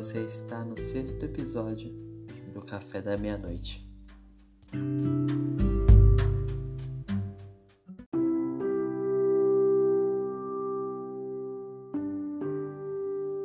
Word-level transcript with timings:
está 0.00 0.64
no 0.64 0.76
sexto 0.76 1.24
episódio 1.24 1.88
do 2.52 2.60
Café 2.62 3.00
da 3.00 3.16
Meia-Noite. 3.16 3.88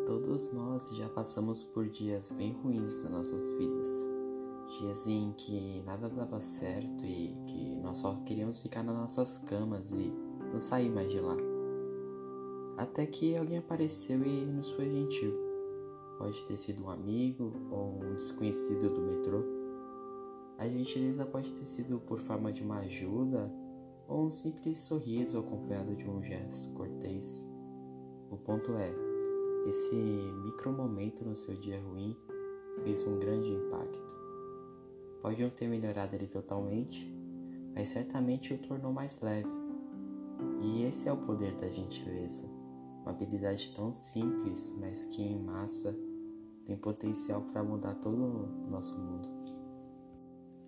Todos 0.08 0.52
nós 0.52 0.90
já 0.98 1.08
passamos 1.10 1.64
por 1.64 1.88
dias 1.88 2.32
bem 2.32 2.54
ruins 2.64 3.04
nas 3.04 3.12
nossas 3.12 3.48
vidas. 3.54 4.08
Dias 4.80 5.06
em 5.06 5.32
que 5.34 5.84
nada 5.86 6.10
dava 6.10 6.42
certo 6.42 7.06
e 7.06 7.38
que 7.46 7.76
nós 7.76 8.00
só 8.00 8.16
queríamos 8.26 8.58
ficar 8.58 8.82
nas 8.82 8.96
nossas 8.96 9.38
camas 9.38 9.92
e 9.92 10.12
não 10.52 10.60
sair 10.60 10.90
mais 10.90 11.12
de 11.12 11.20
lá. 11.20 11.38
Até 12.76 13.06
que 13.06 13.38
alguém 13.38 13.60
apareceu 13.60 14.26
e 14.26 14.46
nos 14.48 14.72
foi 14.72 14.90
gentil. 14.90 15.49
Pode 16.20 16.44
ter 16.44 16.58
sido 16.58 16.84
um 16.84 16.90
amigo 16.90 17.54
ou 17.72 17.98
um 18.04 18.14
desconhecido 18.14 18.94
do 18.94 19.02
metrô. 19.02 19.42
A 20.58 20.68
gentileza 20.68 21.26
pode 21.26 21.54
ter 21.54 21.66
sido 21.66 21.98
por 22.02 22.20
forma 22.20 22.52
de 22.52 22.62
uma 22.62 22.80
ajuda 22.80 23.50
ou 24.06 24.26
um 24.26 24.30
simples 24.30 24.80
sorriso 24.80 25.40
acompanhado 25.40 25.96
de 25.96 26.10
um 26.10 26.22
gesto 26.22 26.70
cortês. 26.74 27.48
O 28.30 28.36
ponto 28.36 28.74
é, 28.74 28.94
esse 29.66 29.96
micro 29.96 30.74
momento 30.74 31.24
no 31.24 31.38
seu 31.38 31.56
dia 31.56 31.82
ruim 31.82 32.18
fez 32.84 33.02
um 33.08 33.18
grande 33.18 33.50
impacto. 33.54 34.04
Pode 35.22 35.42
não 35.42 35.50
ter 35.50 35.70
melhorado 35.70 36.18
ele 36.18 36.28
totalmente, 36.28 37.10
mas 37.74 37.90
certamente 37.90 38.54
o 38.54 38.58
tornou 38.58 38.92
mais 38.92 39.22
leve. 39.22 39.48
E 40.62 40.84
esse 40.84 41.08
é 41.08 41.14
o 41.14 41.18
poder 41.18 41.56
da 41.56 41.70
gentileza. 41.70 42.42
Uma 43.04 43.12
habilidade 43.12 43.72
tão 43.74 43.94
simples, 43.94 44.76
mas 44.78 45.06
que 45.06 45.22
em 45.22 45.42
massa 45.42 45.96
tem 46.70 46.78
potencial 46.78 47.42
para 47.42 47.64
mudar 47.64 47.96
todo 47.96 48.16
o 48.16 48.70
nosso 48.70 48.98
mundo. 49.00 49.28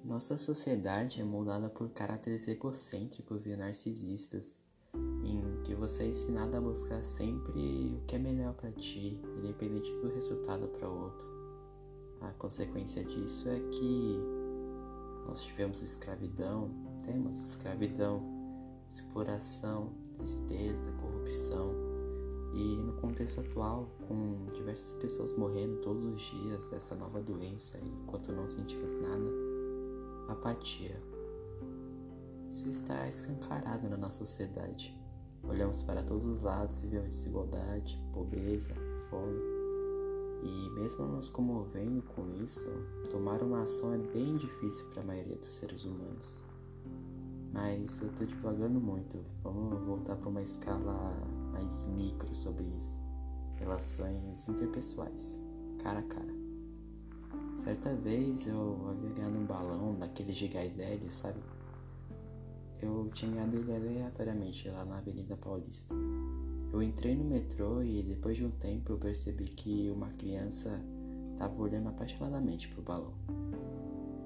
Nossa 0.03 0.35
sociedade 0.35 1.21
é 1.21 1.23
moldada 1.23 1.69
por 1.69 1.89
caráteres 1.89 2.47
egocêntricos 2.47 3.45
e 3.45 3.55
narcisistas, 3.55 4.55
em 5.23 5.61
que 5.63 5.75
você 5.75 6.03
é 6.03 6.07
ensinado 6.07 6.57
a 6.57 6.61
buscar 6.61 7.03
sempre 7.03 7.95
o 7.95 8.05
que 8.07 8.15
é 8.15 8.19
melhor 8.19 8.55
para 8.55 8.71
ti, 8.71 9.21
independente 9.37 9.93
do 9.97 10.09
resultado 10.09 10.67
para 10.69 10.89
o 10.89 11.03
outro. 11.03 11.31
A 12.21 12.31
consequência 12.31 13.03
disso 13.03 13.47
é 13.47 13.59
que 13.59 14.17
nós 15.27 15.43
tivemos 15.43 15.83
escravidão, 15.83 16.71
temos 17.05 17.37
escravidão, 17.37 18.23
exploração, 18.89 19.93
tristeza, 20.17 20.91
corrupção 20.93 21.90
e 22.53 22.75
no 22.75 22.93
contexto 22.93 23.39
atual, 23.39 23.89
com 24.07 24.45
diversas 24.53 24.93
pessoas 24.95 25.37
morrendo 25.37 25.77
todos 25.77 26.03
os 26.03 26.21
dias 26.21 26.67
dessa 26.67 26.95
nova 26.95 27.21
doença 27.21 27.77
enquanto 27.83 28.31
não 28.31 28.49
sentimos 28.49 28.95
nada, 28.95 29.31
apatia. 30.27 31.01
Isso 32.49 32.69
está 32.69 33.07
escancarado 33.07 33.89
na 33.89 33.95
nossa 33.95 34.25
sociedade. 34.25 34.97
Olhamos 35.43 35.81
para 35.83 36.03
todos 36.03 36.25
os 36.25 36.41
lados 36.41 36.83
e 36.83 36.87
vemos 36.87 37.09
desigualdade, 37.09 37.97
pobreza, 38.13 38.73
fome. 39.09 39.39
E 40.43 40.69
mesmo 40.71 41.05
nos 41.05 41.29
comovendo 41.29 42.01
com 42.01 42.27
isso, 42.43 42.67
tomar 43.09 43.41
uma 43.41 43.61
ação 43.61 43.93
é 43.93 43.97
bem 43.97 44.35
difícil 44.35 44.85
para 44.87 45.01
a 45.01 45.05
maioria 45.05 45.37
dos 45.37 45.49
seres 45.49 45.85
humanos. 45.85 46.43
Mas 47.53 48.01
eu 48.01 48.09
estou 48.09 48.25
divagando 48.25 48.79
muito. 48.79 49.23
Vamos 49.43 49.81
voltar 49.83 50.15
para 50.15 50.29
uma 50.29 50.41
escala 50.41 51.15
mais 51.51 51.85
micro 51.87 52.33
sobre 52.33 52.63
isso. 52.77 52.99
Relações 53.55 54.47
interpessoais, 54.47 55.39
cara 55.79 55.99
a 55.99 56.03
cara. 56.03 56.33
Certa 57.63 57.93
vez 57.93 58.47
eu 58.47 58.87
havia 58.89 59.11
ganhado 59.11 59.37
um 59.37 59.45
balão 59.45 59.95
daquele 59.95 60.31
de 60.31 60.47
gás 60.47 60.79
hélio, 60.79 61.11
sabe? 61.11 61.39
Eu 62.81 63.07
tinha 63.13 63.31
ganhado 63.31 63.57
ele 63.57 63.75
aleatoriamente 63.75 64.67
lá 64.69 64.83
na 64.83 64.97
Avenida 64.97 65.37
Paulista. 65.37 65.93
Eu 66.73 66.81
entrei 66.81 67.15
no 67.15 67.23
metrô 67.23 67.83
e 67.83 68.01
depois 68.01 68.37
de 68.37 68.45
um 68.45 68.49
tempo 68.49 68.93
eu 68.93 68.97
percebi 68.97 69.43
que 69.43 69.91
uma 69.91 70.07
criança 70.07 70.81
estava 71.33 71.61
olhando 71.61 71.89
apaixonadamente 71.89 72.69
pro 72.69 72.81
balão. 72.81 73.13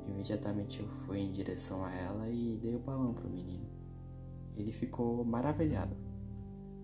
Imediatamente 0.08 0.80
eu 0.80 0.88
fui 1.06 1.20
em 1.20 1.32
direção 1.32 1.84
a 1.84 1.92
ela 1.94 2.30
e 2.30 2.58
dei 2.62 2.76
o 2.76 2.80
balão 2.80 3.14
pro 3.14 3.30
menino. 3.30 3.66
Ele 4.56 4.72
ficou 4.72 5.26
maravilhado. 5.26 6.05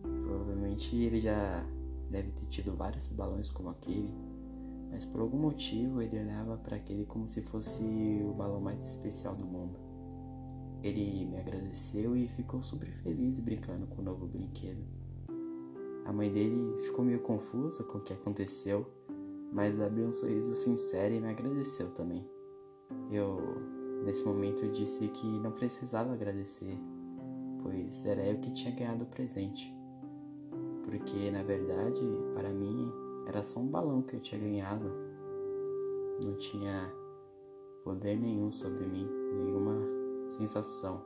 Provavelmente 0.02 0.96
ele 0.96 1.20
já 1.20 1.66
deve 2.10 2.32
ter 2.32 2.46
tido 2.48 2.76
vários 2.76 3.08
balões 3.10 3.50
como 3.50 3.70
aquele, 3.70 4.14
mas 4.92 5.06
por 5.06 5.22
algum 5.22 5.38
motivo 5.38 6.02
ele 6.02 6.20
olhava 6.20 6.58
para 6.58 6.76
aquele 6.76 7.06
como 7.06 7.28
se 7.28 7.42
fosse 7.42 7.82
o 8.24 8.34
balão 8.34 8.60
mais 8.60 8.84
especial 8.84 9.36
do 9.36 9.46
mundo. 9.46 9.78
Ele 10.84 11.26
me 11.26 11.38
agradeceu 11.38 12.16
e 12.16 12.28
ficou 12.28 12.62
super 12.62 12.92
feliz 12.92 13.40
brincando 13.40 13.88
com 13.88 14.02
o 14.02 14.06
novo 14.06 14.28
brinquedo. 14.28 14.84
A 16.06 16.12
mãe 16.12 16.32
dele 16.32 16.82
ficou 16.82 17.06
meio 17.06 17.22
confusa 17.22 17.84
com 17.84 18.00
o 18.00 18.02
que 18.02 18.12
aconteceu, 18.12 18.86
mas 19.54 19.80
abriu 19.80 20.08
um 20.08 20.12
sorriso 20.12 20.54
sincero 20.54 21.14
e 21.14 21.22
me 21.22 21.30
agradeceu 21.30 21.92
também. 21.92 22.28
Eu, 23.12 23.38
nesse 24.04 24.26
momento, 24.26 24.68
disse 24.72 25.08
que 25.10 25.28
não 25.40 25.52
precisava 25.52 26.14
agradecer, 26.14 26.78
pois 27.62 28.04
era 28.06 28.26
eu 28.26 28.40
que 28.40 28.52
tinha 28.52 28.74
ganhado 28.74 29.06
o 29.06 29.08
presente 29.08 29.81
porque 30.84 31.32
na 31.32 31.44
verdade, 31.44 32.02
para 32.34 32.50
mim, 32.50 32.92
era 33.28 33.44
só 33.44 33.60
um 33.60 33.68
balão 33.68 34.02
que 34.02 34.16
eu 34.16 34.20
tinha 34.20 34.40
ganhado. 34.40 34.92
Não 36.24 36.36
tinha 36.36 36.94
poder 37.84 38.20
nenhum 38.20 38.52
sobre 38.52 38.86
mim, 38.86 39.08
nenhuma 39.34 39.80
sensação. 40.30 41.04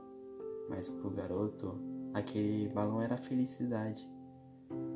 Mas 0.69 0.89
pro 0.89 1.09
garoto, 1.09 1.77
aquele 2.13 2.67
balão 2.73 3.01
era 3.01 3.17
felicidade. 3.17 4.09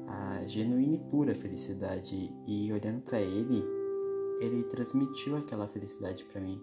A 0.07 0.43
genuína 0.47 0.95
e 0.95 1.09
pura 1.09 1.35
felicidade. 1.35 2.33
E 2.47 2.71
olhando 2.71 3.01
para 3.01 3.21
ele, 3.21 3.63
ele 4.39 4.63
transmitiu 4.63 5.35
aquela 5.35 5.67
felicidade 5.67 6.25
para 6.25 6.41
mim. 6.41 6.61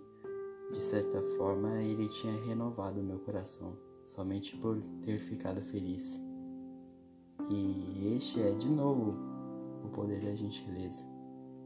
De 0.73 0.83
certa 0.83 1.23
forma, 1.23 1.81
ele 1.83 2.07
tinha 2.09 2.33
renovado 2.45 3.03
meu 3.03 3.21
coração, 3.21 3.79
somente 4.05 4.57
por 4.57 4.83
ter 5.01 5.19
ficado 5.19 5.63
feliz. 5.63 6.26
E 7.51 8.15
este 8.17 8.41
é 8.41 8.53
de 8.53 8.69
novo 8.69 9.15
o 9.85 9.89
poder 9.89 10.21
da 10.21 10.35
gentileza. 10.35 11.05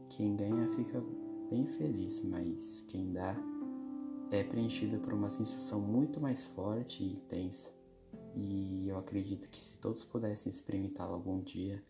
Quem 0.09 0.35
ganha 0.35 0.69
fica 0.69 1.03
bem 1.49 1.65
feliz, 1.65 2.23
mas 2.23 2.81
quem 2.81 3.11
dá 3.11 3.35
é 4.31 4.43
preenchido 4.43 4.97
por 4.99 5.13
uma 5.13 5.29
sensação 5.29 5.79
muito 5.81 6.19
mais 6.19 6.43
forte 6.43 7.03
e 7.03 7.13
intensa. 7.13 7.71
E 8.35 8.87
eu 8.87 8.97
acredito 8.97 9.49
que 9.49 9.57
se 9.57 9.77
todos 9.79 10.03
pudessem 10.03 10.49
experimentá-lo 10.49 11.13
algum 11.13 11.41
dia, 11.41 11.83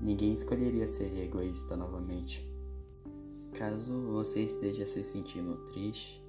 ninguém 0.00 0.32
escolheria 0.32 0.86
ser 0.86 1.16
egoísta 1.18 1.76
novamente. 1.76 2.50
Caso 3.52 3.92
você 4.12 4.44
esteja 4.44 4.86
se 4.86 5.04
sentindo 5.04 5.54
triste, 5.66 6.22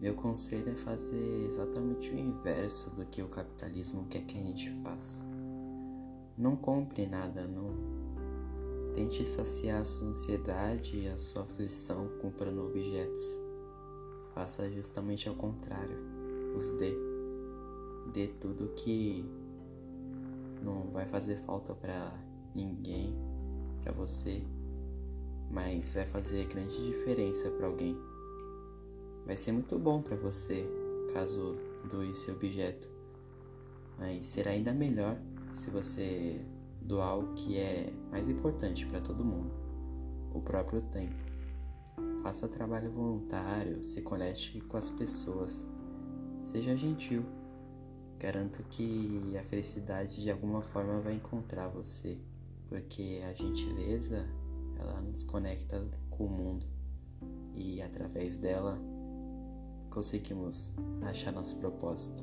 meu 0.00 0.14
conselho 0.14 0.70
é 0.70 0.74
fazer 0.74 1.46
exatamente 1.46 2.10
o 2.10 2.18
inverso 2.18 2.90
do 2.96 3.06
que 3.06 3.22
o 3.22 3.28
capitalismo 3.28 4.06
quer 4.08 4.24
que 4.24 4.36
a 4.36 4.42
gente 4.42 4.70
faça. 4.82 5.31
Não 6.42 6.56
compre 6.56 7.06
nada, 7.06 7.46
não. 7.46 7.70
Tente 8.94 9.24
saciar 9.24 9.80
a 9.80 9.84
sua 9.84 10.08
ansiedade 10.08 10.98
e 10.98 11.06
a 11.06 11.16
sua 11.16 11.42
aflição 11.42 12.08
comprando 12.20 12.66
objetos. 12.66 13.22
Faça 14.34 14.68
justamente 14.68 15.28
ao 15.28 15.36
contrário. 15.36 15.96
Os 16.56 16.68
dê. 16.72 16.92
Dê 18.12 18.26
tudo 18.26 18.72
que 18.74 19.24
não 20.64 20.90
vai 20.90 21.06
fazer 21.06 21.36
falta 21.36 21.76
para 21.76 22.12
ninguém, 22.56 23.14
para 23.80 23.92
você, 23.92 24.42
mas 25.48 25.94
vai 25.94 26.06
fazer 26.06 26.46
grande 26.46 26.84
diferença 26.84 27.52
para 27.52 27.68
alguém. 27.68 27.96
Vai 29.24 29.36
ser 29.36 29.52
muito 29.52 29.78
bom 29.78 30.02
para 30.02 30.16
você 30.16 30.68
caso 31.14 31.52
doe 31.88 32.10
esse 32.10 32.32
objeto, 32.32 32.88
mas 33.96 34.24
será 34.24 34.50
ainda 34.50 34.72
melhor 34.74 35.16
se 35.52 35.70
você 35.70 36.44
doar 36.80 37.18
o 37.18 37.34
que 37.34 37.56
é 37.56 37.92
mais 38.10 38.28
importante 38.28 38.86
para 38.86 39.00
todo 39.00 39.24
mundo, 39.24 39.52
o 40.32 40.40
próprio 40.40 40.82
tempo. 40.82 41.14
Faça 42.22 42.48
trabalho 42.48 42.90
voluntário, 42.90 43.82
se 43.82 44.00
conecte 44.00 44.60
com 44.62 44.76
as 44.76 44.90
pessoas, 44.90 45.66
seja 46.42 46.76
gentil. 46.76 47.24
Garanto 48.18 48.62
que 48.70 49.36
a 49.36 49.42
felicidade 49.44 50.22
de 50.22 50.30
alguma 50.30 50.62
forma 50.62 51.00
vai 51.00 51.14
encontrar 51.14 51.68
você, 51.68 52.18
porque 52.68 53.20
a 53.28 53.32
gentileza 53.34 54.26
ela 54.80 55.00
nos 55.00 55.22
conecta 55.22 55.84
com 56.10 56.26
o 56.26 56.30
mundo 56.30 56.66
e 57.54 57.82
através 57.82 58.36
dela 58.36 58.78
conseguimos 59.90 60.72
achar 61.02 61.32
nosso 61.32 61.56
propósito. 61.56 62.22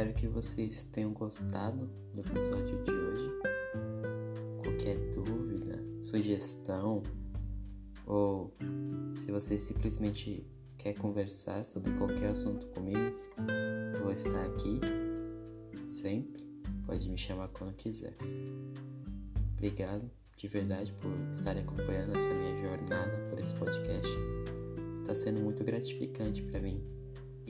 Espero 0.00 0.14
que 0.14 0.28
vocês 0.28 0.82
tenham 0.84 1.12
gostado 1.12 1.86
do 2.14 2.20
episódio 2.20 2.82
de 2.82 2.90
hoje. 2.90 3.30
Qualquer 4.62 4.96
dúvida, 5.10 5.78
sugestão, 6.00 7.02
ou 8.06 8.56
se 9.18 9.30
você 9.30 9.58
simplesmente 9.58 10.46
quer 10.78 10.94
conversar 10.94 11.66
sobre 11.66 11.92
qualquer 11.98 12.30
assunto 12.30 12.66
comigo, 12.68 13.14
vou 14.02 14.10
estar 14.10 14.46
aqui 14.46 14.80
sempre. 15.86 16.48
Pode 16.86 17.06
me 17.10 17.18
chamar 17.18 17.48
quando 17.48 17.74
quiser. 17.74 18.16
Obrigado 19.52 20.10
de 20.34 20.48
verdade 20.48 20.94
por 20.94 21.12
estar 21.30 21.58
acompanhando 21.58 22.16
essa 22.16 22.32
minha 22.32 22.56
jornada 22.62 23.18
por 23.28 23.38
esse 23.38 23.54
podcast. 23.54 24.08
Está 25.02 25.14
sendo 25.14 25.42
muito 25.42 25.62
gratificante 25.62 26.40
para 26.40 26.58
mim. 26.58 26.99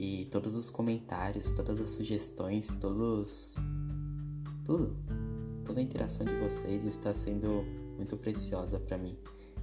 E 0.01 0.25
todos 0.31 0.55
os 0.55 0.71
comentários, 0.71 1.51
todas 1.51 1.79
as 1.79 1.91
sugestões, 1.91 2.69
todos. 2.81 3.57
Tudo. 4.65 4.97
Toda 5.63 5.79
a 5.79 5.83
interação 5.83 6.25
de 6.25 6.33
vocês 6.39 6.83
está 6.85 7.13
sendo 7.13 7.63
muito 7.97 8.17
preciosa 8.17 8.79
para 8.79 8.97
mim. 8.97 9.15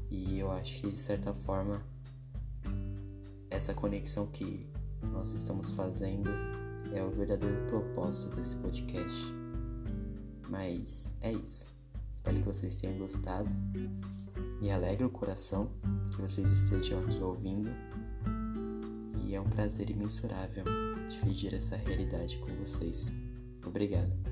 E 0.09 0.39
eu 0.39 0.49
acho 0.53 0.81
que 0.81 0.91
de 0.91 0.97
certa 0.97 1.35
forma 1.35 1.83
essa 3.51 3.75
conexão 3.75 4.29
que 4.29 4.65
nós 5.13 5.33
estamos 5.33 5.73
fazendo 5.73 6.31
é 6.95 7.03
o 7.03 7.11
verdadeiro 7.11 7.67
propósito 7.67 8.37
desse 8.37 8.55
podcast. 8.59 9.35
Mas 10.49 11.13
é 11.21 11.33
isso. 11.33 11.67
Espero 12.15 12.39
que 12.39 12.47
vocês 12.47 12.77
tenham 12.77 12.97
gostado. 12.97 13.51
Me 14.61 14.71
alegra 14.71 15.05
o 15.05 15.11
coração 15.11 15.69
que 16.13 16.21
vocês 16.21 16.49
estejam 16.49 17.01
aqui 17.01 17.21
ouvindo. 17.21 17.71
É 19.39 19.41
um 19.41 19.49
prazer 19.49 19.89
imensurável 19.89 20.65
dividir 21.09 21.55
essa 21.55 21.77
realidade 21.77 22.39
com 22.39 22.53
vocês. 22.57 23.13
Obrigado. 23.65 24.28